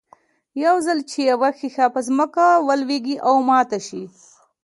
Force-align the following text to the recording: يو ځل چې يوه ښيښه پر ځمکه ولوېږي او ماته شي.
يو 0.65 0.75
ځل 0.85 0.99
چې 1.09 1.19
يوه 1.31 1.49
ښيښه 1.57 1.85
پر 1.93 2.01
ځمکه 2.07 2.45
ولوېږي 2.67 3.15
او 3.27 3.35
ماته 3.49 3.79
شي. 3.87 4.03